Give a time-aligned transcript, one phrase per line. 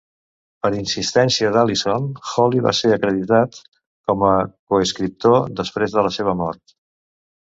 [0.65, 3.59] Per insistència d'Allison, Holly va ser acreditat
[4.09, 4.31] com a
[4.73, 6.75] coescriptor després de la seva mort.